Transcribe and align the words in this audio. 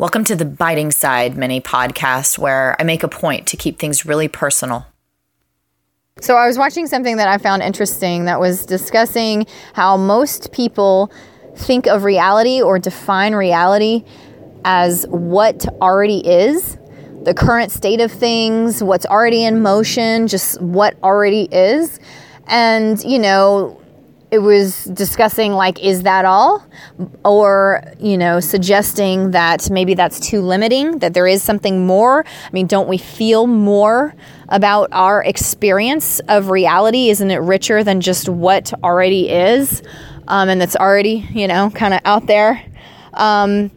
Welcome 0.00 0.24
to 0.24 0.34
the 0.34 0.46
Biting 0.46 0.92
Side 0.92 1.36
mini 1.36 1.60
podcast, 1.60 2.38
where 2.38 2.74
I 2.80 2.84
make 2.84 3.02
a 3.02 3.08
point 3.08 3.46
to 3.48 3.58
keep 3.58 3.78
things 3.78 4.06
really 4.06 4.28
personal. 4.28 4.86
So, 6.22 6.36
I 6.36 6.46
was 6.46 6.56
watching 6.56 6.86
something 6.86 7.18
that 7.18 7.28
I 7.28 7.36
found 7.36 7.62
interesting 7.62 8.24
that 8.24 8.40
was 8.40 8.64
discussing 8.64 9.44
how 9.74 9.98
most 9.98 10.52
people 10.52 11.12
think 11.54 11.86
of 11.86 12.04
reality 12.04 12.62
or 12.62 12.78
define 12.78 13.34
reality 13.34 14.02
as 14.64 15.04
what 15.08 15.66
already 15.82 16.26
is, 16.26 16.78
the 17.24 17.34
current 17.34 17.70
state 17.70 18.00
of 18.00 18.10
things, 18.10 18.82
what's 18.82 19.04
already 19.04 19.44
in 19.44 19.60
motion, 19.60 20.28
just 20.28 20.62
what 20.62 20.96
already 21.02 21.46
is. 21.52 22.00
And, 22.46 23.04
you 23.04 23.18
know, 23.18 23.78
it 24.30 24.38
was 24.38 24.84
discussing 24.84 25.52
like 25.52 25.82
is 25.82 26.02
that 26.02 26.24
all? 26.24 26.64
Or 27.24 27.82
you 27.98 28.16
know 28.16 28.40
suggesting 28.40 29.32
that 29.32 29.70
maybe 29.70 29.94
that's 29.94 30.20
too 30.20 30.40
limiting 30.40 30.98
that 31.00 31.14
there 31.14 31.26
is 31.26 31.42
something 31.42 31.86
more. 31.86 32.24
I 32.24 32.50
mean 32.52 32.66
don't 32.66 32.88
we 32.88 32.98
feel 32.98 33.46
more 33.46 34.14
about 34.48 34.88
our 34.92 35.22
experience 35.24 36.20
of 36.28 36.50
reality? 36.50 37.10
Isn't 37.10 37.30
it 37.30 37.38
richer 37.38 37.82
than 37.82 38.00
just 38.00 38.28
what 38.28 38.72
already 38.84 39.28
is? 39.28 39.82
Um, 40.28 40.48
and 40.48 40.60
that's 40.60 40.76
already 40.76 41.28
you 41.32 41.48
know 41.48 41.70
kind 41.70 41.94
of 41.94 42.00
out 42.04 42.26
there. 42.26 42.64
Um, 43.14 43.70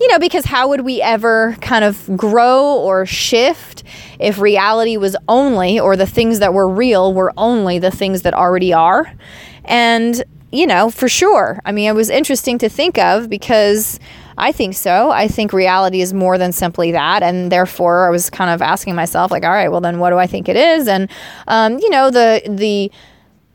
you 0.00 0.08
know 0.08 0.18
because 0.18 0.46
how 0.46 0.68
would 0.68 0.80
we 0.80 1.02
ever 1.02 1.56
kind 1.60 1.84
of 1.84 2.16
grow 2.16 2.78
or 2.78 3.04
shift 3.04 3.84
if 4.18 4.38
reality 4.38 4.96
was 4.96 5.16
only 5.28 5.78
or 5.78 5.96
the 5.96 6.06
things 6.06 6.38
that 6.38 6.54
were 6.54 6.68
real 6.68 7.12
were 7.12 7.32
only 7.36 7.78
the 7.78 7.90
things 7.90 8.22
that 8.22 8.32
already 8.32 8.72
are 8.72 9.12
and, 9.64 10.22
you 10.50 10.66
know, 10.66 10.90
for 10.90 11.08
sure. 11.08 11.60
I 11.64 11.72
mean, 11.72 11.88
it 11.88 11.94
was 11.94 12.10
interesting 12.10 12.58
to 12.58 12.68
think 12.68 12.98
of 12.98 13.28
because 13.28 13.98
I 14.36 14.52
think 14.52 14.74
so. 14.74 15.10
I 15.10 15.28
think 15.28 15.52
reality 15.52 16.00
is 16.00 16.12
more 16.12 16.38
than 16.38 16.52
simply 16.52 16.92
that. 16.92 17.22
And 17.22 17.52
therefore, 17.52 18.06
I 18.06 18.10
was 18.10 18.30
kind 18.30 18.50
of 18.50 18.62
asking 18.62 18.94
myself, 18.94 19.30
like, 19.30 19.44
all 19.44 19.50
right, 19.50 19.70
well, 19.70 19.80
then 19.80 19.98
what 19.98 20.10
do 20.10 20.18
I 20.18 20.26
think 20.26 20.48
it 20.48 20.56
is? 20.56 20.88
And, 20.88 21.10
um, 21.48 21.78
you 21.78 21.90
know, 21.90 22.10
the, 22.10 22.42
the, 22.48 22.90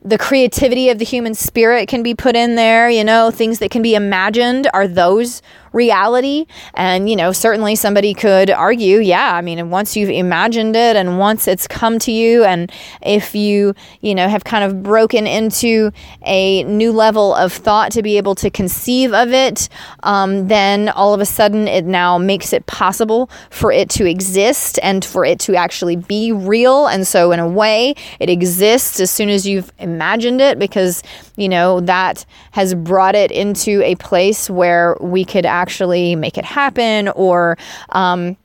the 0.03 0.17
creativity 0.17 0.89
of 0.89 0.99
the 0.99 1.05
human 1.05 1.33
spirit 1.33 1.87
can 1.87 2.03
be 2.03 2.15
put 2.15 2.35
in 2.35 2.55
there, 2.55 2.89
you 2.89 3.03
know, 3.03 3.31
things 3.31 3.59
that 3.59 3.71
can 3.71 3.81
be 3.81 3.95
imagined. 3.95 4.69
Are 4.73 4.87
those 4.87 5.41
reality. 5.77 6.45
And, 6.73 7.09
you 7.09 7.15
know, 7.15 7.31
certainly 7.31 7.75
somebody 7.75 8.13
could 8.13 8.49
argue, 8.49 8.97
yeah, 8.97 9.35
I 9.35 9.41
mean, 9.41 9.69
once 9.69 9.95
you've 9.95 10.09
imagined 10.09 10.75
it 10.75 10.97
and 10.97 11.19
once 11.19 11.47
it's 11.47 11.67
come 11.67 11.99
to 11.99 12.11
you, 12.11 12.43
and 12.43 12.69
if 13.01 13.33
you, 13.33 13.73
you 14.01 14.13
know, 14.13 14.27
have 14.27 14.43
kind 14.43 14.65
of 14.65 14.83
broken 14.83 15.25
into 15.27 15.91
a 16.25 16.63
new 16.63 16.91
level 16.91 17.33
of 17.35 17.53
thought 17.53 17.91
to 17.93 18.01
be 18.01 18.17
able 18.17 18.35
to 18.35 18.49
conceive 18.49 19.13
of 19.13 19.31
it, 19.31 19.69
um, 20.03 20.47
then 20.47 20.89
all 20.89 21.13
of 21.13 21.21
a 21.21 21.25
sudden 21.25 21.67
it 21.67 21.85
now 21.85 22.17
makes 22.17 22.51
it 22.51 22.65
possible 22.65 23.29
for 23.49 23.71
it 23.71 23.89
to 23.91 24.05
exist 24.05 24.79
and 24.81 25.05
for 25.05 25.23
it 25.23 25.39
to 25.39 25.55
actually 25.55 25.95
be 25.95 26.31
real. 26.31 26.87
And 26.87 27.05
so, 27.05 27.31
in 27.31 27.39
a 27.39 27.47
way, 27.47 27.93
it 28.19 28.29
exists 28.29 28.99
as 28.99 29.11
soon 29.11 29.29
as 29.29 29.47
you've 29.47 29.71
imagined 29.77 30.41
it 30.41 30.57
because, 30.57 31.03
you 31.37 31.47
know, 31.47 31.79
that 31.81 32.25
has 32.51 32.75
brought 32.75 33.15
it 33.15 33.31
into 33.31 33.81
a 33.83 33.95
place 33.95 34.49
where 34.49 34.97
we 34.99 35.23
could 35.23 35.45
actually 35.45 36.15
make 36.15 36.37
it 36.37 36.43
happen 36.43 37.07
or 37.09 37.57
um, 37.89 38.35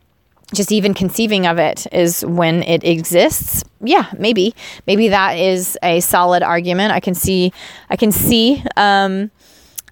just 0.54 0.70
even 0.70 0.94
conceiving 0.94 1.46
of 1.46 1.58
it 1.58 1.86
is 1.92 2.24
when 2.24 2.62
it 2.62 2.84
exists. 2.84 3.64
Yeah 3.80 4.12
maybe. 4.18 4.54
Maybe 4.86 5.08
that 5.08 5.38
is 5.38 5.76
a 5.82 6.00
solid 6.00 6.42
argument. 6.42 6.92
I 6.92 7.00
can 7.00 7.14
see 7.14 7.52
i 7.90 7.96
can 7.96 8.12
see 8.12 8.62
um, 8.76 9.30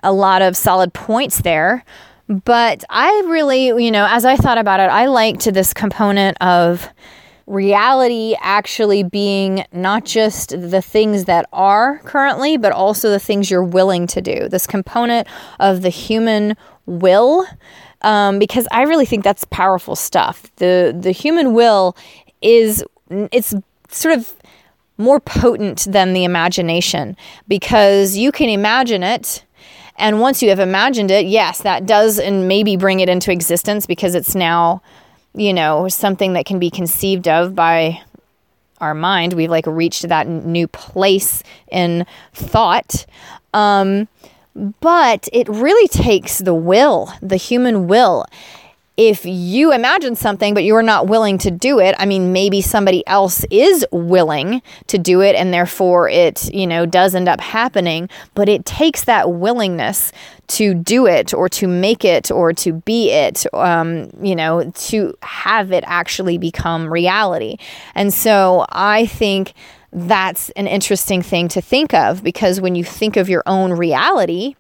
a 0.03 0.13
lot 0.13 0.43
of 0.43 0.57
solid 0.57 0.93
points 0.93 1.43
there. 1.43 1.85
But 2.29 2.85
i 2.89 3.11
really 3.27 3.67
you 3.83 3.91
know 3.91 4.07
as 4.09 4.25
i 4.25 4.37
thought 4.37 4.59
about 4.59 4.79
it 4.79 4.89
i 4.89 5.07
liked 5.07 5.53
this 5.53 5.75
component 5.75 6.37
of 6.41 6.89
reality 7.51 8.37
actually 8.41 9.03
being 9.03 9.65
not 9.73 10.05
just 10.05 10.51
the 10.51 10.81
things 10.81 11.25
that 11.25 11.47
are 11.53 11.99
currently, 12.05 12.57
but 12.57 12.73
also 12.73 13.11
the 13.11 13.19
things 13.19 13.51
you're 13.51 13.65
willing 13.65 14.07
to 14.07 14.21
do. 14.21 14.49
This 14.49 14.67
component 14.67 15.27
of 15.59 15.83
the 15.83 15.89
human 15.89 16.57
will 16.87 17.47
um, 18.03 18.39
because 18.39 18.67
I 18.71 18.83
really 18.83 19.05
think 19.05 19.25
that's 19.25 19.45
powerful 19.51 19.95
stuff. 19.95 20.51
The 20.57 20.97
the 20.99 21.13
human 21.13 21.53
will 21.53 21.97
is 22.41 22.83
it's 23.11 23.55
sort 23.89 24.17
of 24.17 24.35
more 24.97 25.21
potent 25.21 25.87
than 25.91 26.13
the 26.13 26.25
imagination 26.25 27.17
because 27.49 28.17
you 28.17 28.33
can 28.33 28.49
imagine 28.49 29.03
it 29.03 29.45
and 30.01 30.19
once 30.19 30.43
you 30.43 30.49
have 30.49 30.59
imagined 30.61 31.11
it, 31.11 31.27
yes, 31.27 31.59
that 31.59 31.85
does 31.87 32.19
and 32.19 32.49
maybe 32.49 32.77
bring 32.77 33.01
it 33.01 33.09
into 33.11 33.31
existence 33.31 33.85
because 33.85 34.15
it's 34.15 34.35
now, 34.35 34.83
you 35.35 35.53
know, 35.53 35.89
something 35.89 36.33
that 36.35 36.47
can 36.47 36.59
be 36.59 36.71
conceived 36.71 37.29
of 37.29 37.55
by 37.55 38.01
our 38.81 38.95
mind. 38.95 39.35
We've 39.35 39.51
like 39.51 39.67
reached 39.67 40.09
that 40.09 40.27
new 40.27 40.67
place 40.69 41.43
in 41.71 42.07
thought. 42.33 43.07
Um, 43.53 44.09
but 44.81 45.29
it 45.33 45.49
really 45.49 45.89
takes 45.89 46.39
the 46.39 46.55
will, 46.55 47.13
the 47.23 47.37
human 47.37 47.87
will. 47.87 48.27
If 49.03 49.25
you 49.25 49.73
imagine 49.73 50.15
something, 50.15 50.53
but 50.53 50.63
you're 50.63 50.83
not 50.83 51.07
willing 51.07 51.39
to 51.39 51.51
do 51.51 51.81
it, 51.81 51.95
I 51.99 52.05
mean, 52.05 52.35
maybe 52.35 52.61
somebody 52.61 53.03
else 53.07 53.47
is 53.51 53.87
willing 53.91 54.61
to 54.89 54.99
do 54.99 55.23
it, 55.23 55.35
and 55.35 55.55
therefore 55.55 56.11
it, 56.11 56.53
you 56.53 56.67
know, 56.67 56.85
does 56.85 57.15
end 57.15 57.27
up 57.27 57.41
happening. 57.41 58.11
But 58.35 58.51
it 58.51 58.67
takes 58.67 59.05
that 59.05 59.33
willingness 59.33 60.13
to 60.49 60.75
do 60.75 61.07
it, 61.07 61.33
or 61.33 61.49
to 61.49 61.67
make 61.67 62.05
it, 62.05 62.31
or 62.31 62.53
to 62.53 62.75
be 62.75 63.11
it, 63.11 63.47
um, 63.55 64.11
you 64.21 64.37
know, 64.37 64.71
to 64.71 65.17
have 65.23 65.73
it 65.73 65.83
actually 65.87 66.37
become 66.37 66.93
reality. 66.93 67.57
And 67.95 68.13
so 68.13 68.67
I 68.69 69.07
think 69.07 69.55
that's 69.95 70.51
an 70.51 70.67
interesting 70.67 71.23
thing 71.23 71.49
to 71.49 71.63
think 71.63 71.95
of 71.95 72.23
because 72.23 72.61
when 72.61 72.75
you 72.75 72.85
think 72.85 73.17
of 73.17 73.31
your 73.31 73.45
own 73.47 73.73
reality, 73.73 74.57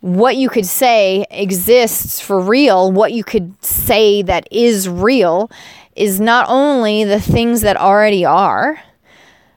what 0.00 0.36
you 0.36 0.48
could 0.48 0.66
say 0.66 1.26
exists 1.30 2.20
for 2.20 2.40
real, 2.40 2.90
what 2.90 3.12
you 3.12 3.22
could 3.22 3.62
say 3.64 4.22
that 4.22 4.48
is 4.50 4.88
real, 4.88 5.50
is 5.94 6.20
not 6.20 6.46
only 6.48 7.04
the 7.04 7.20
things 7.20 7.60
that 7.60 7.76
already 7.76 8.24
are 8.24 8.80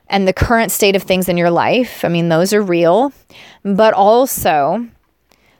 and 0.08 0.28
the 0.28 0.32
current 0.32 0.70
state 0.70 0.96
of 0.96 1.02
things 1.02 1.28
in 1.28 1.36
your 1.36 1.50
life. 1.50 2.04
I 2.04 2.08
mean, 2.08 2.28
those 2.28 2.52
are 2.52 2.62
real, 2.62 3.12
but 3.64 3.94
also 3.94 4.86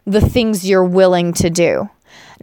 the 0.07 0.21
things 0.21 0.69
you're 0.69 0.85
willing 0.85 1.33
to 1.35 1.49
do 1.49 1.89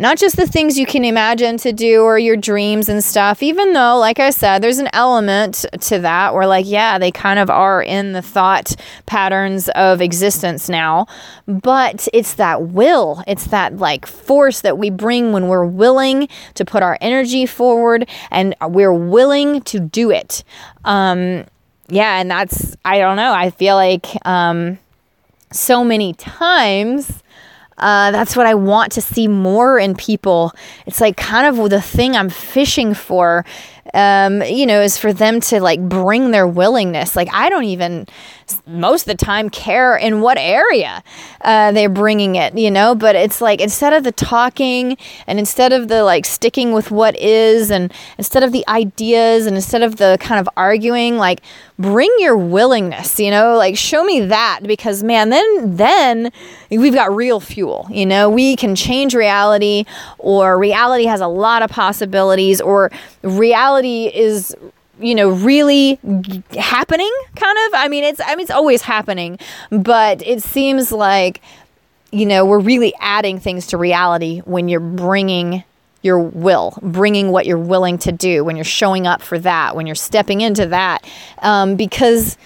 not 0.02 0.18
just 0.18 0.36
the 0.36 0.48
things 0.48 0.80
you 0.80 0.88
can 0.88 1.06
imagine 1.06 1.58
to 1.58 1.72
do 1.72 2.02
or 2.02 2.18
your 2.18 2.36
dreams 2.36 2.90
and 2.90 3.04
stuff, 3.04 3.44
even 3.44 3.74
though, 3.74 4.00
like 4.00 4.20
I 4.20 4.32
said, 4.32 4.64
there's 4.64 4.80
an 4.80 4.90
element 4.94 5.64
to 5.80 6.00
that 6.00 6.34
where, 6.34 6.48
like, 6.48 6.66
yeah, 6.68 6.98
they 6.98 7.12
kind 7.12 7.38
of 7.38 7.52
are 7.52 7.84
in 7.84 8.14
the 8.14 8.24
thought 8.24 8.76
patterns 9.06 9.70
of 9.70 10.02
existence 10.02 10.68
now. 10.68 11.06
But 11.48 12.08
it's 12.14 12.34
that 12.34 12.64
will, 12.70 13.24
it's 13.28 13.46
that 13.48 13.78
like 13.78 14.08
force 14.08 14.62
that 14.62 14.80
we 14.80 14.90
bring 14.90 15.34
when 15.34 15.48
we're 15.48 15.66
willing 15.66 16.28
to 16.56 16.66
put 16.66 16.82
our 16.82 16.98
energy 17.00 17.46
forward 17.46 18.10
and 18.32 18.56
we're 18.60 18.94
willing 18.94 19.62
to 19.62 19.80
do 19.80 20.10
it. 20.10 20.44
Um, 20.84 21.46
yeah, 21.90 22.20
and 22.20 22.32
that's, 22.32 22.76
I 22.84 22.98
don't 22.98 23.18
know, 23.18 23.34
I 23.34 23.52
feel 23.52 23.76
like 23.76 24.08
um, 24.26 24.80
so 25.52 25.84
many 25.84 26.14
times 26.14 27.21
uh, 27.82 28.12
that's 28.12 28.36
what 28.36 28.46
I 28.46 28.54
want 28.54 28.92
to 28.94 29.02
see 29.02 29.28
more 29.28 29.80
in 29.80 29.96
people. 29.96 30.54
It's 30.86 31.02
like 31.02 31.18
kind 31.18 31.48
of 31.48 31.70
the 31.70 31.82
thing 31.82 32.16
I'm 32.16 32.30
fishing 32.30 32.94
for, 32.94 33.44
um, 33.94 34.42
you 34.44 34.66
know, 34.66 34.82
is 34.82 34.98
for 34.98 35.14
them 35.14 35.40
to 35.42 35.62
like 35.62 35.80
bring 35.88 36.32
their 36.32 36.48
willingness. 36.48 37.16
Like, 37.16 37.30
I 37.34 37.50
don't 37.50 37.66
even 37.66 38.08
most 38.66 39.04
of 39.04 39.18
the 39.18 39.26
time 39.26 39.50
care 39.50 39.96
in 39.96 40.22
what 40.22 40.38
area 40.38 41.04
uh, 41.42 41.72
they're 41.72 41.90
bringing 41.90 42.36
it, 42.36 42.58
you 42.58 42.70
know, 42.72 42.96
but 42.96 43.16
it's 43.16 43.42
like 43.42 43.62
instead 43.62 43.94
of 43.94 44.04
the 44.04 44.12
talking 44.12 44.98
and 45.28 45.40
instead 45.40 45.74
of 45.74 45.88
the 45.88 46.04
like 46.04 46.26
sticking 46.26 46.74
with 46.74 46.92
what 46.92 47.18
is 47.18 47.72
and 47.72 47.94
instead 48.18 48.44
of 48.44 48.52
the 48.52 48.68
ideas 48.68 49.46
and 49.46 49.56
instead 49.56 49.82
of 49.82 49.98
the 49.98 50.18
kind 50.20 50.40
of 50.40 50.50
arguing, 50.58 51.18
like 51.18 51.42
bring 51.80 52.14
your 52.20 52.38
willingness, 52.38 53.20
you 53.20 53.32
know, 53.32 53.56
like 53.56 53.78
show 53.78 54.04
me 54.04 54.20
that 54.22 54.62
because 54.64 55.04
man, 55.04 55.30
then 55.30 55.76
then 55.76 56.32
we've 56.70 56.94
got 56.94 57.14
real 57.16 57.40
fuel, 57.40 57.88
you 57.90 58.06
know, 58.06 58.30
we 58.30 58.56
can 58.56 58.76
change 58.76 59.16
reality 59.16 59.86
or 60.18 60.58
reality 60.58 61.06
has 61.06 61.22
a 61.22 61.28
lot 61.28 61.62
of 61.62 61.70
possibilities 61.70 62.62
or 62.62 62.92
reality 63.24 64.08
is 64.14 64.56
you 65.00 65.16
know 65.16 65.30
really 65.30 66.00
happening 66.58 67.12
kind 67.36 67.58
of. 67.68 67.74
I 67.74 67.88
mean 67.88 68.04
it's 68.04 68.22
i 68.24 68.36
mean 68.36 68.42
it's 68.42 68.52
always 68.52 68.82
happening 68.82 69.40
but 69.72 70.26
it 70.26 70.44
seems 70.44 70.92
like 70.92 71.42
you 72.12 72.26
know 72.26 72.46
we're 72.46 72.60
really 72.60 72.94
adding 73.00 73.40
things 73.40 73.68
to 73.68 73.78
reality 73.78 74.40
when 74.40 74.68
you're 74.70 74.80
bringing 74.80 75.64
your 76.04 76.20
will 76.20 76.78
bringing 76.82 77.32
what 77.32 77.46
you're 77.46 77.58
willing 77.58 77.98
to 78.00 78.12
do 78.12 78.44
when 78.44 78.56
you're 78.56 78.66
showing 78.66 79.06
up 79.08 79.22
for 79.22 79.38
that 79.40 79.76
when 79.76 79.86
you're 79.86 79.96
stepping 79.96 80.42
into 80.42 80.68
that. 80.68 81.06
Um, 81.40 81.76
because 81.76 82.38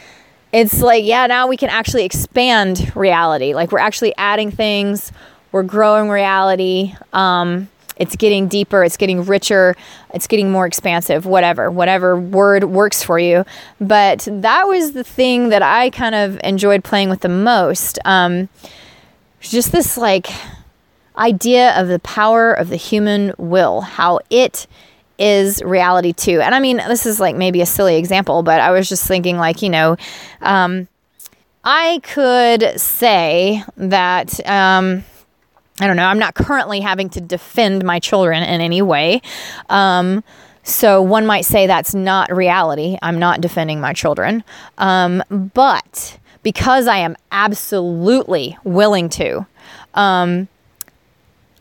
it's 0.51 0.81
like 0.81 1.03
yeah 1.03 1.27
now 1.27 1.47
we 1.47 1.57
can 1.57 1.69
actually 1.69 2.05
expand 2.05 2.95
reality. 2.95 3.53
Like 3.53 3.71
we're 3.71 3.79
actually 3.79 4.15
adding 4.17 4.51
things. 4.51 5.11
We're 5.51 5.63
growing 5.63 6.09
reality. 6.09 6.93
Um, 7.13 7.69
it's 7.97 8.15
getting 8.15 8.47
deeper, 8.47 8.83
it's 8.83 8.97
getting 8.97 9.23
richer, 9.23 9.75
it's 10.13 10.27
getting 10.27 10.51
more 10.51 10.65
expansive, 10.65 11.25
whatever, 11.25 11.71
whatever 11.71 12.19
word 12.19 12.65
works 12.65 13.03
for 13.03 13.19
you. 13.19 13.45
But 13.79 14.27
that 14.31 14.63
was 14.67 14.93
the 14.93 15.03
thing 15.03 15.49
that 15.49 15.61
I 15.61 15.89
kind 15.89 16.15
of 16.15 16.39
enjoyed 16.43 16.83
playing 16.83 17.09
with 17.09 17.21
the 17.21 17.29
most. 17.29 17.99
Um, 18.05 18.49
just 19.39 19.71
this 19.71 19.97
like 19.97 20.27
idea 21.17 21.79
of 21.79 21.87
the 21.87 21.99
power 21.99 22.53
of 22.53 22.69
the 22.69 22.75
human 22.75 23.33
will, 23.37 23.81
how 23.81 24.19
it 24.29 24.67
is 25.17 25.63
reality 25.63 26.11
too. 26.11 26.41
And 26.41 26.53
I 26.53 26.59
mean, 26.59 26.77
this 26.77 27.05
is 27.05 27.19
like 27.19 27.35
maybe 27.35 27.61
a 27.61 27.65
silly 27.65 27.95
example, 27.95 28.43
but 28.43 28.59
I 28.59 28.71
was 28.71 28.89
just 28.89 29.07
thinking, 29.07 29.37
like, 29.37 29.61
you 29.61 29.69
know, 29.69 29.95
um, 30.41 30.87
I 31.63 32.01
could 32.03 32.79
say 32.79 33.63
that. 33.77 34.45
Um, 34.47 35.03
I 35.79 35.87
don't 35.87 35.97
know. 35.97 36.05
I'm 36.05 36.19
not 36.19 36.35
currently 36.35 36.79
having 36.79 37.09
to 37.11 37.21
defend 37.21 37.83
my 37.83 37.99
children 37.99 38.43
in 38.43 38.61
any 38.61 38.81
way. 38.81 39.21
Um, 39.69 40.23
so 40.63 41.01
one 41.01 41.25
might 41.25 41.45
say 41.45 41.67
that's 41.67 41.93
not 41.93 42.35
reality. 42.35 42.97
I'm 43.01 43.19
not 43.19 43.41
defending 43.41 43.79
my 43.81 43.93
children. 43.93 44.43
Um, 44.77 45.21
but 45.29 46.17
because 46.43 46.87
I 46.87 46.97
am 46.97 47.15
absolutely 47.31 48.57
willing 48.63 49.09
to, 49.09 49.45
um, 49.93 50.47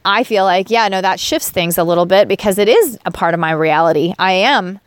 I 0.05 0.22
feel 0.25 0.44
like, 0.44 0.70
yeah, 0.70 0.88
no, 0.88 1.00
that 1.00 1.19
shifts 1.19 1.50
things 1.50 1.76
a 1.76 1.84
little 1.84 2.06
bit 2.06 2.28
because 2.28 2.58
it 2.58 2.69
is 2.69 2.99
a 3.05 3.10
part 3.10 3.34
of 3.34 3.40
my 3.40 3.52
reality. 3.52 4.14
I 4.19 4.32
am 4.32 4.78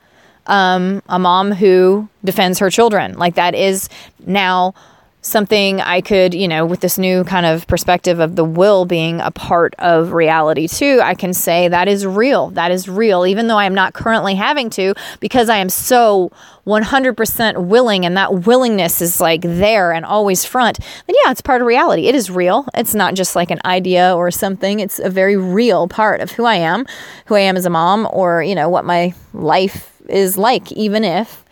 um, 0.45 1.01
a 1.09 1.19
mom 1.19 1.51
who 1.51 2.07
defends 2.23 2.59
her 2.59 2.69
children. 2.69 3.17
Like 3.17 3.35
that 3.35 3.55
is 3.55 3.89
now 4.25 4.73
something 5.21 5.81
I 5.81 5.99
could, 5.99 6.33
you 6.33 6.47
know, 6.47 6.65
with 6.65 6.79
this 6.79 6.97
new 6.97 7.23
kind 7.25 7.45
of 7.45 7.67
perspective 7.67 8.19
of 8.19 8.35
the 8.35 8.45
will 8.45 8.85
being 8.85 9.19
a 9.19 9.31
part 9.31 9.75
of 9.77 10.13
reality 10.13 10.67
too, 10.67 11.01
I 11.03 11.15
can 11.15 11.33
say 11.33 11.67
that 11.67 11.87
is 11.87 12.05
real. 12.05 12.49
That 12.51 12.71
is 12.71 12.87
real, 12.87 13.25
even 13.25 13.47
though 13.47 13.57
I 13.57 13.65
am 13.65 13.73
not 13.73 13.93
currently 13.93 14.35
having 14.35 14.69
to, 14.71 14.93
because 15.19 15.49
I 15.49 15.57
am 15.57 15.69
so 15.69 16.31
100% 16.65 17.65
willing 17.65 18.05
and 18.05 18.15
that 18.15 18.45
willingness 18.45 19.01
is 19.01 19.19
like 19.19 19.41
there 19.41 19.91
and 19.91 20.05
always 20.05 20.45
front, 20.45 20.79
then 20.79 21.15
yeah, 21.23 21.31
it's 21.31 21.41
part 21.41 21.61
of 21.61 21.67
reality. 21.67 22.07
It 22.07 22.15
is 22.15 22.29
real. 22.29 22.65
It's 22.73 22.95
not 22.95 23.15
just 23.15 23.35
like 23.35 23.51
an 23.51 23.59
idea 23.65 24.15
or 24.15 24.31
something. 24.31 24.79
It's 24.79 24.99
a 24.99 25.09
very 25.09 25.35
real 25.35 25.87
part 25.87 26.21
of 26.21 26.31
who 26.31 26.45
I 26.45 26.55
am, 26.55 26.85
who 27.25 27.35
I 27.35 27.41
am 27.41 27.57
as 27.57 27.65
a 27.65 27.69
mom, 27.69 28.07
or, 28.13 28.43
you 28.43 28.55
know, 28.55 28.69
what 28.69 28.85
my 28.85 29.13
life 29.33 29.93
is 30.07 30.37
like, 30.37 30.71
even 30.71 31.03
if 31.03 31.43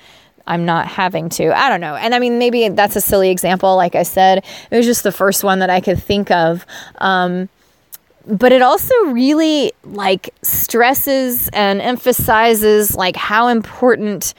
I'm 0.48 0.66
not 0.66 0.88
having 0.88 1.30
to. 1.30 1.58
I 1.58 1.70
don't 1.70 1.82
know. 1.82 1.96
And 1.96 2.14
I 2.14 2.20
mean, 2.20 2.38
maybe 2.38 2.70
that's 2.70 2.96
a 2.96 3.02
silly 3.02 3.30
example. 3.30 3.76
Like 3.76 3.96
I 3.96 4.04
said, 4.04 4.46
it 4.70 4.76
was 4.76 4.86
just 4.86 5.04
the 5.04 5.12
first 5.12 5.44
one 5.44 5.60
that 5.60 5.70
I 5.70 5.82
could 5.82 6.02
think 6.02 6.30
of. 6.32 6.66
Um, 7.00 7.50
but 8.28 8.52
it 8.52 8.62
also 8.62 8.94
really 9.06 9.72
like 9.84 10.34
stresses 10.42 11.48
and 11.50 11.82
emphasizes 11.82 12.96
like 12.96 13.16
how 13.16 13.48
important 13.48 14.34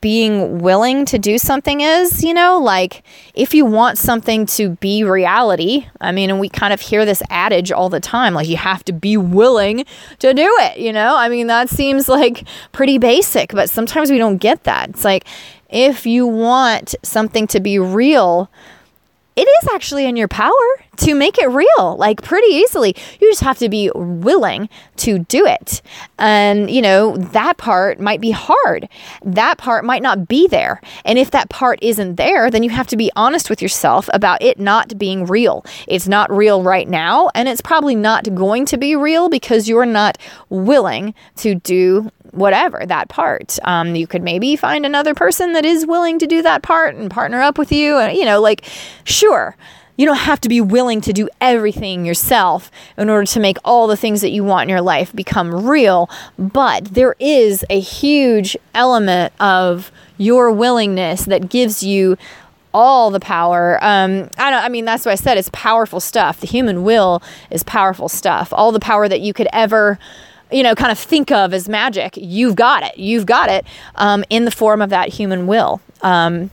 being 0.00 0.60
willing 0.60 1.04
to 1.04 1.18
do 1.18 1.36
something 1.36 1.82
is, 1.82 2.24
you 2.24 2.32
know, 2.32 2.58
like 2.58 3.02
if 3.34 3.52
you 3.54 3.64
want 3.64 3.98
something 3.98 4.46
to 4.46 4.70
be 4.70 5.04
reality, 5.04 5.86
I 6.00 6.12
mean, 6.12 6.30
and 6.30 6.40
we 6.40 6.48
kind 6.48 6.72
of 6.72 6.80
hear 6.80 7.04
this 7.04 7.22
adage 7.28 7.70
all 7.70 7.90
the 7.90 8.00
time, 8.00 8.32
like 8.32 8.48
you 8.48 8.56
have 8.56 8.84
to 8.84 8.92
be 8.92 9.16
willing 9.16 9.84
to 10.20 10.32
do 10.32 10.50
it, 10.60 10.78
you 10.78 10.92
know? 10.92 11.16
I 11.16 11.28
mean, 11.28 11.46
that 11.48 11.68
seems 11.68 12.08
like 12.08 12.46
pretty 12.72 12.96
basic, 12.98 13.52
but 13.52 13.68
sometimes 13.68 14.10
we 14.10 14.18
don't 14.18 14.38
get 14.38 14.64
that. 14.64 14.90
It's 14.90 15.04
like 15.04 15.26
if 15.68 16.06
you 16.06 16.26
want 16.26 16.94
something 17.02 17.46
to 17.48 17.60
be 17.60 17.78
real, 17.78 18.50
it 19.36 19.42
is 19.42 19.68
actually 19.74 20.06
in 20.06 20.16
your 20.16 20.28
power 20.28 20.54
to 20.98 21.14
make 21.14 21.38
it 21.38 21.48
real, 21.48 21.96
like 21.96 22.22
pretty 22.22 22.48
easily. 22.48 22.94
You 23.20 23.30
just 23.30 23.42
have 23.42 23.58
to 23.58 23.68
be 23.68 23.90
willing 23.94 24.68
to 24.96 25.20
do 25.20 25.46
it. 25.46 25.82
And, 26.18 26.70
you 26.70 26.82
know, 26.82 27.16
that 27.16 27.56
part 27.56 28.00
might 28.00 28.20
be 28.20 28.30
hard. 28.30 28.88
That 29.24 29.58
part 29.58 29.84
might 29.84 30.02
not 30.02 30.28
be 30.28 30.46
there. 30.48 30.80
And 31.04 31.18
if 31.18 31.30
that 31.30 31.50
part 31.50 31.78
isn't 31.82 32.16
there, 32.16 32.50
then 32.50 32.62
you 32.62 32.70
have 32.70 32.86
to 32.88 32.96
be 32.96 33.10
honest 33.16 33.50
with 33.50 33.62
yourself 33.62 34.08
about 34.12 34.42
it 34.42 34.58
not 34.58 34.98
being 34.98 35.26
real. 35.26 35.64
It's 35.86 36.08
not 36.08 36.30
real 36.30 36.62
right 36.62 36.88
now, 36.88 37.30
and 37.34 37.48
it's 37.48 37.60
probably 37.60 37.94
not 37.94 38.34
going 38.34 38.66
to 38.66 38.76
be 38.76 38.96
real 38.96 39.28
because 39.28 39.68
you're 39.68 39.86
not 39.86 40.18
willing 40.48 41.14
to 41.36 41.54
do 41.54 42.10
whatever 42.32 42.84
that 42.86 43.08
part. 43.08 43.58
Um, 43.64 43.94
you 43.94 44.06
could 44.06 44.22
maybe 44.22 44.56
find 44.56 44.84
another 44.84 45.14
person 45.14 45.52
that 45.54 45.64
is 45.64 45.86
willing 45.86 46.18
to 46.18 46.26
do 46.26 46.42
that 46.42 46.62
part 46.62 46.94
and 46.94 47.10
partner 47.10 47.40
up 47.40 47.58
with 47.58 47.72
you. 47.72 47.96
And, 47.96 48.16
you 48.16 48.24
know, 48.24 48.40
like, 48.40 48.64
sure, 49.04 49.56
you 49.96 50.06
don't 50.06 50.16
have 50.16 50.40
to 50.42 50.48
be 50.48 50.60
willing 50.60 51.00
to 51.02 51.12
do 51.12 51.28
everything 51.40 52.04
yourself 52.04 52.70
in 52.96 53.08
order 53.08 53.26
to 53.26 53.40
make 53.40 53.58
all 53.64 53.86
the 53.86 53.96
things 53.96 54.20
that 54.20 54.30
you 54.30 54.44
want 54.44 54.64
in 54.64 54.68
your 54.68 54.80
life 54.80 55.14
become 55.14 55.66
real. 55.66 56.10
But 56.38 56.86
there 56.86 57.14
is 57.18 57.64
a 57.70 57.80
huge 57.80 58.56
element 58.74 59.32
of 59.40 59.90
your 60.18 60.52
willingness 60.52 61.24
that 61.26 61.48
gives 61.48 61.82
you 61.82 62.16
all 62.72 63.10
the 63.10 63.20
power. 63.20 63.78
Um, 63.80 64.28
I 64.36 64.50
don't. 64.50 64.62
I 64.62 64.68
mean, 64.68 64.84
that's 64.84 65.06
what 65.06 65.12
I 65.12 65.16
said. 65.16 65.38
It's 65.38 65.50
powerful 65.52 65.98
stuff. 65.98 66.40
The 66.40 66.46
human 66.46 66.84
will 66.84 67.22
is 67.50 67.62
powerful 67.62 68.08
stuff. 68.08 68.52
All 68.52 68.70
the 68.70 68.80
power 68.80 69.08
that 69.08 69.20
you 69.20 69.32
could 69.32 69.48
ever 69.52 69.98
you 70.50 70.62
know, 70.62 70.74
kind 70.74 70.92
of 70.92 70.98
think 70.98 71.32
of 71.32 71.52
as 71.52 71.68
magic, 71.68 72.16
you've 72.16 72.54
got 72.54 72.84
it. 72.84 72.96
You've 72.96 73.26
got 73.26 73.50
it 73.50 73.66
um, 73.96 74.24
in 74.30 74.44
the 74.44 74.52
form 74.52 74.80
of 74.80 74.90
that 74.90 75.08
human 75.08 75.46
will. 75.46 75.80
Um, 76.02 76.50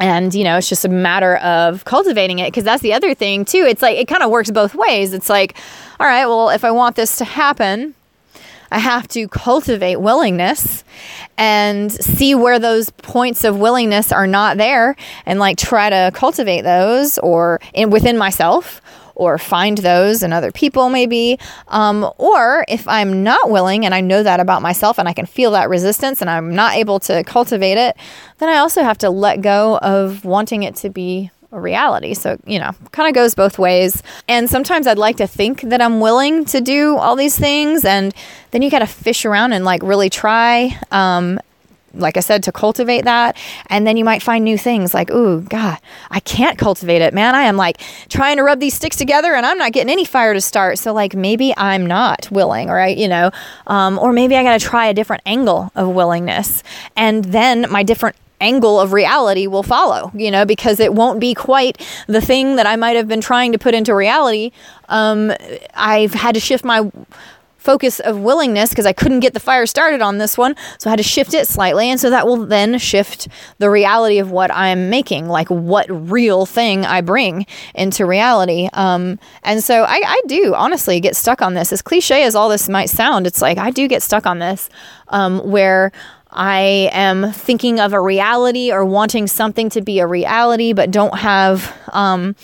and 0.00 0.34
you 0.34 0.44
know 0.44 0.56
it's 0.58 0.68
just 0.68 0.84
a 0.84 0.88
matter 0.88 1.36
of 1.36 1.84
cultivating 1.84 2.40
it 2.40 2.48
because 2.48 2.64
that's 2.64 2.82
the 2.82 2.92
other 2.92 3.14
thing 3.14 3.44
too. 3.44 3.64
It's 3.68 3.82
like 3.82 3.96
it 3.98 4.08
kind 4.08 4.22
of 4.22 4.30
works 4.30 4.50
both 4.50 4.74
ways. 4.74 5.12
It's 5.12 5.28
like 5.28 5.56
all 6.00 6.06
right 6.06 6.26
well 6.26 6.50
if 6.50 6.64
i 6.64 6.70
want 6.70 6.96
this 6.96 7.16
to 7.16 7.24
happen 7.24 7.94
i 8.70 8.78
have 8.78 9.06
to 9.06 9.28
cultivate 9.28 9.96
willingness 9.96 10.84
and 11.38 11.92
see 11.92 12.34
where 12.34 12.58
those 12.58 12.90
points 12.90 13.44
of 13.44 13.58
willingness 13.58 14.12
are 14.12 14.26
not 14.26 14.56
there 14.56 14.96
and 15.26 15.38
like 15.38 15.56
try 15.56 15.88
to 15.90 16.10
cultivate 16.14 16.62
those 16.62 17.18
or 17.18 17.60
in 17.72 17.90
within 17.90 18.18
myself 18.18 18.80
or 19.14 19.38
find 19.38 19.78
those 19.78 20.22
in 20.22 20.32
other 20.32 20.52
people, 20.52 20.88
maybe. 20.88 21.38
Um, 21.68 22.10
or 22.18 22.64
if 22.68 22.86
I'm 22.88 23.22
not 23.22 23.50
willing 23.50 23.84
and 23.84 23.94
I 23.94 24.00
know 24.00 24.22
that 24.22 24.40
about 24.40 24.62
myself 24.62 24.98
and 24.98 25.08
I 25.08 25.12
can 25.12 25.26
feel 25.26 25.52
that 25.52 25.68
resistance 25.68 26.20
and 26.20 26.30
I'm 26.30 26.54
not 26.54 26.74
able 26.74 27.00
to 27.00 27.24
cultivate 27.24 27.78
it, 27.78 27.96
then 28.38 28.48
I 28.48 28.58
also 28.58 28.82
have 28.82 28.98
to 28.98 29.10
let 29.10 29.40
go 29.40 29.78
of 29.78 30.24
wanting 30.24 30.62
it 30.62 30.76
to 30.76 30.90
be 30.90 31.30
a 31.52 31.60
reality. 31.60 32.14
So, 32.14 32.36
you 32.44 32.58
know, 32.58 32.72
kind 32.90 33.08
of 33.08 33.14
goes 33.14 33.34
both 33.34 33.58
ways. 33.58 34.02
And 34.28 34.50
sometimes 34.50 34.86
I'd 34.86 34.98
like 34.98 35.16
to 35.18 35.26
think 35.26 35.62
that 35.62 35.80
I'm 35.80 36.00
willing 36.00 36.44
to 36.46 36.60
do 36.60 36.96
all 36.96 37.16
these 37.16 37.38
things. 37.38 37.84
And 37.84 38.12
then 38.50 38.60
you 38.62 38.70
got 38.70 38.80
to 38.80 38.86
fish 38.86 39.24
around 39.24 39.52
and 39.52 39.64
like 39.64 39.82
really 39.82 40.10
try. 40.10 40.78
Um, 40.90 41.38
like 41.96 42.16
I 42.16 42.20
said, 42.20 42.42
to 42.44 42.52
cultivate 42.52 43.04
that. 43.04 43.36
And 43.68 43.86
then 43.86 43.96
you 43.96 44.04
might 44.04 44.22
find 44.22 44.44
new 44.44 44.58
things 44.58 44.94
like, 44.94 45.10
ooh, 45.10 45.40
God, 45.42 45.78
I 46.10 46.20
can't 46.20 46.58
cultivate 46.58 47.02
it, 47.02 47.14
man. 47.14 47.34
I 47.34 47.42
am 47.42 47.56
like 47.56 47.80
trying 48.08 48.36
to 48.36 48.42
rub 48.42 48.60
these 48.60 48.74
sticks 48.74 48.96
together 48.96 49.34
and 49.34 49.44
I'm 49.46 49.58
not 49.58 49.72
getting 49.72 49.90
any 49.90 50.04
fire 50.04 50.34
to 50.34 50.40
start. 50.40 50.78
So, 50.78 50.92
like, 50.92 51.14
maybe 51.14 51.54
I'm 51.56 51.86
not 51.86 52.30
willing, 52.30 52.68
right? 52.68 52.96
You 52.96 53.08
know, 53.08 53.30
um, 53.66 53.98
or 53.98 54.12
maybe 54.12 54.36
I 54.36 54.42
got 54.42 54.58
to 54.58 54.64
try 54.64 54.86
a 54.86 54.94
different 54.94 55.22
angle 55.26 55.70
of 55.74 55.88
willingness. 55.88 56.62
And 56.96 57.24
then 57.24 57.66
my 57.70 57.82
different 57.82 58.16
angle 58.40 58.80
of 58.80 58.92
reality 58.92 59.46
will 59.46 59.62
follow, 59.62 60.10
you 60.14 60.30
know, 60.30 60.44
because 60.44 60.80
it 60.80 60.92
won't 60.92 61.20
be 61.20 61.34
quite 61.34 61.80
the 62.06 62.20
thing 62.20 62.56
that 62.56 62.66
I 62.66 62.76
might 62.76 62.96
have 62.96 63.08
been 63.08 63.20
trying 63.20 63.52
to 63.52 63.58
put 63.58 63.74
into 63.74 63.94
reality. 63.94 64.52
Um, 64.88 65.32
I've 65.74 66.12
had 66.12 66.34
to 66.34 66.40
shift 66.40 66.64
my 66.64 66.90
focus 67.64 67.98
of 68.00 68.20
willingness 68.20 68.68
because 68.68 68.84
I 68.84 68.92
couldn't 68.92 69.20
get 69.20 69.32
the 69.32 69.40
fire 69.40 69.64
started 69.64 70.02
on 70.02 70.18
this 70.18 70.36
one. 70.36 70.54
So 70.78 70.88
I 70.88 70.92
had 70.92 70.98
to 70.98 71.02
shift 71.02 71.32
it 71.32 71.48
slightly. 71.48 71.88
And 71.88 71.98
so 71.98 72.10
that 72.10 72.26
will 72.26 72.44
then 72.44 72.78
shift 72.78 73.26
the 73.58 73.70
reality 73.70 74.18
of 74.18 74.30
what 74.30 74.52
I'm 74.52 74.90
making, 74.90 75.28
like 75.28 75.48
what 75.48 75.86
real 75.88 76.44
thing 76.44 76.84
I 76.84 77.00
bring 77.00 77.46
into 77.74 78.04
reality. 78.04 78.68
Um, 78.74 79.18
and 79.42 79.64
so 79.64 79.84
I, 79.84 80.00
I, 80.06 80.20
do 80.26 80.54
honestly 80.54 81.00
get 81.00 81.16
stuck 81.16 81.42
on 81.42 81.54
this. 81.54 81.72
As 81.72 81.82
cliche 81.82 82.24
as 82.24 82.34
all 82.34 82.48
this 82.48 82.68
might 82.68 82.90
sound, 82.90 83.26
it's 83.26 83.42
like 83.42 83.58
I 83.58 83.70
do 83.70 83.88
get 83.88 84.02
stuck 84.02 84.26
on 84.26 84.38
this 84.38 84.68
um, 85.08 85.38
where. 85.50 85.90
I 86.36 86.90
am 86.90 87.30
thinking 87.30 87.78
of 87.78 87.92
a 87.92 88.00
reality 88.00 88.72
or 88.72 88.84
wanting 88.84 89.28
something 89.28 89.70
to 89.70 89.80
be 89.80 90.00
a 90.00 90.06
reality, 90.08 90.72
but 90.72 90.90
don't 90.90 91.16
have 91.16 91.72
um, 91.92 92.34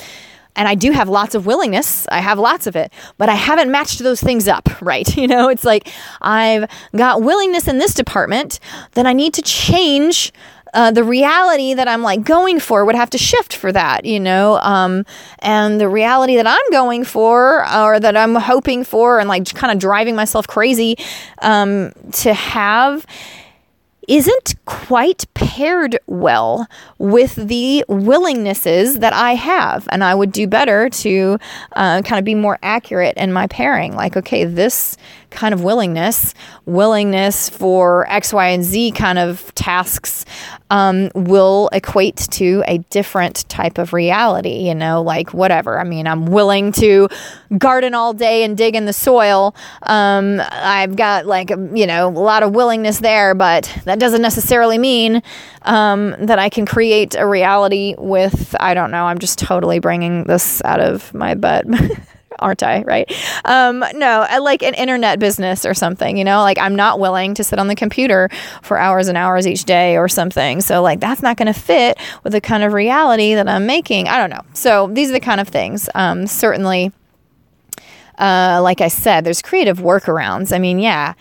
and 0.57 0.69
I 0.69 0.75
do 0.75 0.92
have 0.92 1.09
lots 1.09 1.35
of 1.35 1.47
willingness. 1.47 2.07
I 2.09 2.21
have 2.21 2.38
lots 2.38 2.66
of 2.66 2.76
it, 2.76 2.92
but 3.19 3.28
I 3.28 3.35
haven't 3.35 3.71
matched 3.71 4.00
those 4.00 4.21
things 4.21 4.49
up, 4.49 4.69
right? 4.80 5.09
You 5.21 5.26
know, 5.26 5.50
it's 5.50 5.64
like 5.64 5.87
I've 6.23 6.64
got 6.97 7.21
willingness 7.21 7.69
in 7.69 7.76
this 7.76 7.92
department, 7.92 8.59
then 8.92 9.07
I 9.07 9.12
need 9.12 9.35
to 9.35 9.42
change 9.42 10.33
uh, 10.73 10.90
the 10.90 11.04
reality 11.04 11.75
that 11.75 11.88
I'm 11.88 12.02
like 12.02 12.23
going 12.25 12.61
for 12.61 12.85
would 12.85 12.95
have 12.95 13.11
to 13.11 13.19
shift 13.19 13.54
for 13.54 13.73
that, 13.73 14.04
you 14.04 14.21
know, 14.21 14.59
um, 14.61 15.04
and 15.40 15.80
the 15.80 15.88
reality 15.88 16.37
that 16.37 16.47
I'm 16.47 16.71
going 16.71 17.04
for 17.04 17.69
or 17.71 18.00
that 18.00 18.16
I'm 18.16 18.35
hoping 18.35 18.85
for 18.85 19.19
and 19.19 19.28
like 19.28 19.52
kind 19.54 19.73
of 19.73 19.78
driving 19.78 20.16
myself 20.16 20.47
crazy 20.47 20.97
um, 21.42 21.92
to 22.12 22.33
have 22.33 23.04
isn't 24.09 24.54
quite 24.64 25.25
paired 25.35 25.99
well 26.07 26.66
with 26.99 27.35
the 27.37 27.85
willingnesses 27.88 29.00
that 29.00 29.12
I 29.12 29.35
have. 29.35 29.87
And 29.90 30.02
I 30.02 30.14
would 30.14 30.33
do 30.33 30.47
better 30.47 30.88
to 30.88 31.38
uh, 31.73 32.02
kind 32.02 32.19
of 32.19 32.25
be 32.25 32.35
more 32.35 32.59
accurate 32.62 33.16
in 33.16 33.33
my 33.33 33.47
pairing. 33.47 33.95
Like, 33.95 34.16
okay, 34.16 34.45
this 34.45 34.97
kind 35.30 35.54
of 35.54 35.62
willingness, 35.62 36.34
willingness 36.66 37.49
for 37.49 38.08
X, 38.08 38.32
Y, 38.32 38.49
and 38.49 38.64
Z 38.64 38.92
kind 38.92 39.18
of 39.18 39.54
tasks 39.54 40.25
um, 40.70 41.10
will 41.14 41.68
equate 41.72 42.16
to 42.16 42.62
a 42.66 42.78
different 42.90 43.49
type 43.49 43.78
of 43.78 43.92
reality, 43.92 44.68
you 44.68 44.75
know, 44.75 45.02
like 45.02 45.34
whatever. 45.34 45.80
I 45.80 45.84
mean, 45.84 46.06
I'm 46.06 46.26
willing 46.26 46.72
to 46.72 47.08
garden 47.58 47.94
all 47.94 48.12
day 48.12 48.44
and 48.44 48.56
dig 48.56 48.76
in 48.76 48.87
the 48.87 48.92
soil. 48.92 49.54
Um, 49.82 50.40
I've 50.50 50.96
got 50.96 51.26
like, 51.26 51.50
you 51.50 51.87
know, 51.87 52.08
a 52.08 52.10
lot 52.10 52.42
of 52.42 52.54
willingness 52.54 52.99
there, 52.99 53.34
but 53.34 53.72
that 53.84 53.99
doesn't 53.99 54.22
necessarily 54.22 54.78
mean 54.78 55.22
um, 55.62 56.14
that 56.18 56.38
I 56.38 56.49
can 56.49 56.66
create 56.66 57.16
a 57.18 57.26
reality 57.26 57.94
with, 57.99 58.54
I 58.60 58.75
don't 58.75 58.90
know, 58.90 59.04
I'm 59.04 59.18
just 59.18 59.38
totally 59.38 59.80
bringing 59.80 60.25
this 60.25 60.62
out 60.64 60.80
of 60.80 61.12
my 61.12 61.34
butt. 61.34 61.66
aren't 62.40 62.62
I? 62.62 62.82
Right? 62.82 63.11
Um, 63.44 63.85
no, 63.94 64.26
like 64.40 64.62
an 64.62 64.75
internet 64.75 65.18
business 65.18 65.64
or 65.64 65.75
something, 65.75 66.16
you 66.16 66.25
know, 66.25 66.40
like 66.40 66.59
I'm 66.59 66.75
not 66.75 66.99
willing 66.99 67.35
to 67.35 67.44
sit 67.44 67.59
on 67.59 67.68
the 67.68 67.75
computer 67.75 68.28
for 68.62 68.78
hours 68.78 69.09
and 69.09 69.16
hours 69.16 69.47
each 69.47 69.64
day 69.64 69.97
or 69.97 70.09
something. 70.09 70.61
So, 70.61 70.82
like, 70.82 71.00
that's 71.00 71.23
not 71.23 71.37
going 71.37 71.52
to 71.52 71.59
fit 71.59 71.99
with 72.25 72.32
the 72.32 72.40
kind 72.40 72.62
of 72.62 72.73
reality 72.73 73.35
that 73.35 73.49
I'm 73.49 73.66
making. 73.66 74.09
I 74.09 74.18
don't 74.18 74.30
know. 74.30 74.42
So, 74.54 74.88
these 74.88 75.11
are 75.11 75.14
the 75.14 75.20
kind 75.20 75.40
of 75.40 75.49
things. 75.49 75.88
Um, 75.94 76.26
certainly, 76.26 76.92
uh, 78.18 78.61
like 78.62 78.80
I 78.80 78.88
said, 78.88 79.25
there's 79.25 79.42
creative 79.42 79.78
workarounds. 79.78 80.54
I 80.54 80.59
mean, 80.59 80.78
yeah 80.78 81.14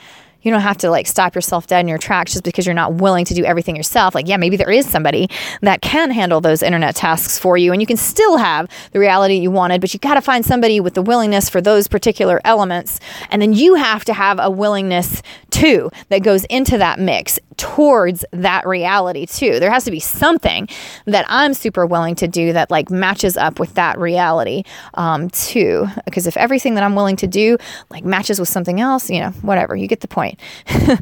you 0.50 0.54
don't 0.56 0.62
have 0.62 0.78
to 0.80 0.90
like 0.90 1.06
stop 1.06 1.36
yourself 1.36 1.68
dead 1.68 1.82
in 1.82 1.88
your 1.88 1.98
tracks 1.98 2.32
just 2.34 2.44
because 2.44 2.66
you're 2.66 2.74
not 2.76 2.96
willing 2.96 3.24
to 3.26 3.34
do 3.34 3.46
everything 3.46 3.76
yourself. 3.76 4.16
Like, 4.16 4.28
yeah, 4.28 4.38
maybe 4.38 4.58
there 4.58 4.72
is 4.72 4.88
somebody 4.90 5.30
that 5.62 5.82
can 5.82 6.12
handle 6.12 6.42
those 6.42 6.64
internet 6.64 6.96
tasks 6.96 7.38
for 7.38 7.58
you 7.58 7.72
and 7.72 7.82
you 7.82 7.88
can 7.88 7.98
still 7.98 8.38
have 8.38 8.68
the 8.92 9.00
reality 9.00 9.36
you 9.36 9.52
wanted, 9.52 9.80
but 9.80 9.94
you 9.94 10.00
got 10.00 10.16
to 10.16 10.22
find 10.22 10.46
somebody 10.46 10.80
with 10.80 10.96
the 10.96 11.02
willingness 11.02 11.50
for 11.50 11.62
those 11.62 11.88
particular 11.88 12.42
elements. 12.44 13.00
And 13.30 13.42
then 13.42 13.54
you 13.54 13.76
have 13.76 14.04
to 14.06 14.14
have 14.14 14.40
a 14.40 14.50
willingness 14.50 15.22
too 15.52 15.92
that 16.10 16.24
goes 16.24 16.46
into 16.46 16.78
that 16.78 17.00
mix 17.00 17.40
towards 17.58 18.24
that 18.32 18.66
reality 18.66 19.26
too. 19.26 19.60
There 19.60 19.72
has 19.72 19.84
to 19.84 19.92
be 19.92 20.00
something 20.00 20.70
that 21.06 21.26
I'm 21.28 21.54
super 21.54 21.86
willing 21.86 22.16
to 22.16 22.28
do 22.28 22.54
that 22.54 22.72
like 22.72 22.90
matches 22.90 23.36
up 23.36 23.60
with 23.60 23.74
that 23.76 24.00
reality 24.00 24.64
um, 24.96 25.30
too. 25.30 25.88
Because 26.06 26.26
if 26.26 26.38
everything 26.38 26.76
that 26.76 26.84
I'm 26.84 26.96
willing 26.96 27.18
to 27.18 27.28
do 27.28 27.58
like 27.90 28.06
matches 28.06 28.40
with 28.40 28.50
something 28.50 28.80
else, 28.80 29.10
you 29.10 29.20
know, 29.20 29.32
whatever, 29.42 29.76
you 29.76 29.88
get 29.88 30.00
the 30.00 30.08
point 30.08 30.20
point. 30.20 30.39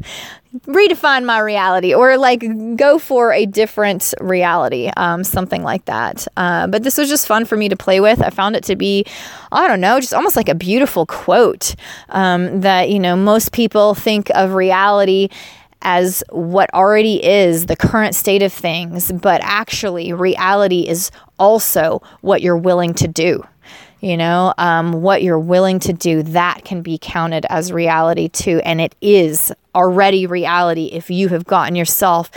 redefine 0.66 1.24
my 1.24 1.38
reality 1.38 1.94
or 1.94 2.16
like 2.16 2.42
go 2.76 2.98
for 2.98 3.32
a 3.32 3.44
different 3.44 4.14
reality 4.20 4.90
um, 4.96 5.22
something 5.22 5.62
like 5.62 5.84
that. 5.84 6.26
Uh, 6.36 6.66
but 6.66 6.82
this 6.82 6.96
was 6.96 7.08
just 7.08 7.26
fun 7.26 7.44
for 7.44 7.56
me 7.56 7.68
to 7.68 7.76
play 7.76 8.00
with. 8.00 8.22
I 8.22 8.30
found 8.30 8.56
it 8.56 8.64
to 8.64 8.76
be 8.76 9.04
i 9.52 9.66
don't 9.66 9.80
know 9.80 10.00
just 10.00 10.14
almost 10.14 10.36
like 10.36 10.48
a 10.48 10.54
beautiful 10.54 11.06
quote 11.06 11.74
um, 12.10 12.60
that 12.60 12.90
you 12.90 12.98
know 12.98 13.16
most 13.16 13.52
people 13.52 13.94
think 13.94 14.30
of 14.34 14.54
reality 14.54 15.28
as 15.82 16.24
what 16.30 16.72
already 16.74 17.24
is 17.24 17.66
the 17.66 17.76
current 17.76 18.14
state 18.14 18.42
of 18.42 18.52
things 18.52 19.12
but 19.12 19.40
actually 19.42 20.12
reality 20.12 20.86
is 20.88 21.10
also 21.38 22.02
what 22.20 22.42
you're 22.42 22.56
willing 22.56 22.92
to 22.94 23.08
do 23.08 23.42
you 24.00 24.16
know 24.16 24.54
um, 24.58 25.02
what 25.02 25.22
you're 25.22 25.38
willing 25.38 25.78
to 25.80 25.92
do 25.92 26.22
that 26.22 26.64
can 26.64 26.82
be 26.82 26.98
counted 27.00 27.46
as 27.48 27.72
reality 27.72 28.28
too. 28.28 28.60
And 28.64 28.80
it 28.80 28.94
is 29.00 29.52
already 29.74 30.26
reality 30.26 30.86
if 30.86 31.10
you 31.10 31.28
have 31.28 31.44
gotten 31.44 31.76
yourself 31.76 32.30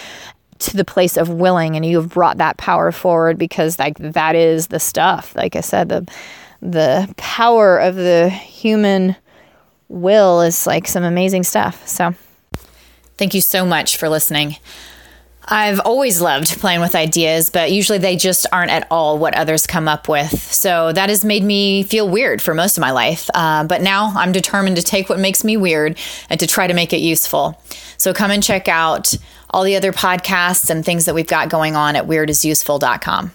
to 0.60 0.78
the 0.78 0.86
place 0.86 1.18
of 1.18 1.30
willing 1.30 1.76
and 1.76 1.86
you 1.86 1.98
have 1.98 2.10
brought 2.10 2.38
that 2.38 2.58
power 2.58 2.92
forward 2.92 3.38
because 3.38 3.80
like 3.80 3.98
that 3.98 4.36
is 4.36 4.68
the 4.68 4.80
stuff. 4.80 5.36
Like 5.36 5.56
i 5.56 5.62
said 5.62 5.90
the 5.90 6.08
the 6.62 7.12
power 7.18 7.80
of 7.80 7.96
the 7.96 8.30
human 8.30 9.16
will 9.90 10.42
is 10.42 10.68
like 10.68 10.88
some 10.88 11.04
amazing 11.04 11.44
stuff. 11.44 11.88
So 11.88 12.14
thank 13.18 13.34
you 13.34 13.42
so 13.42 13.66
much 13.66 13.98
for 13.98 14.08
listening 14.10 14.58
I've 15.48 15.80
always 15.80 16.22
loved 16.22 16.60
playing 16.60 16.82
with 16.82 16.96
ideas, 16.96 17.50
but 17.50 17.72
usually 17.72 17.98
they 17.98 18.16
just 18.16 18.46
aren't 18.52 18.72
at 18.72 18.88
all 18.92 19.18
what 19.18 19.36
others 19.36 19.66
come 19.66 19.88
up 19.88 20.08
with. 20.08 20.40
So 20.62 20.94
that 20.94 21.10
has 21.10 21.26
made 21.26 21.44
me 21.44 21.84
feel 21.84 22.08
weird 22.08 22.42
for 22.42 22.54
most 22.54 22.78
of 22.78 22.82
my 22.82 22.92
life. 22.92 23.30
Uh, 23.34 23.64
but 23.64 23.82
now 23.82 24.14
I'm 24.16 24.32
determined 24.32 24.76
to 24.78 24.84
take 24.84 25.10
what 25.10 25.20
makes 25.20 25.44
me 25.44 25.58
weird 25.58 25.98
and 26.30 26.40
to 26.40 26.48
try 26.48 26.68
to 26.68 26.74
make 26.74 26.94
it 26.94 27.00
useful. 27.00 27.60
So 27.98 28.14
come 28.14 28.32
and 28.32 28.44
check 28.44 28.68
out 28.68 29.14
all 29.50 29.64
the 29.64 29.76
other 29.76 29.92
podcasts 29.92 30.70
and 30.70 30.86
things 30.86 31.06
that 31.06 31.16
we've 31.16 31.28
got 31.28 31.50
going 31.50 31.76
on 31.76 31.96
at 31.96 32.06
weirdisuseful.com. 32.06 33.32